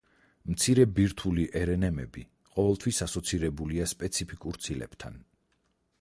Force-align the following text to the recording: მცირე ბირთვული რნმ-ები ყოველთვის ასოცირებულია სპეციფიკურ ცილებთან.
მცირე 0.51 0.85
ბირთვული 0.99 1.43
რნმ-ები 1.71 2.25
ყოველთვის 2.55 3.03
ასოცირებულია 3.07 3.87
სპეციფიკურ 3.95 4.63
ცილებთან. 4.65 5.25